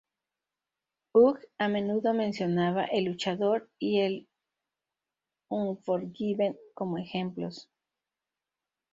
[1.13, 4.27] Hugh a menudo mencionaba "El luchador" y
[5.47, 7.69] "Unforgiven" como ejemplos.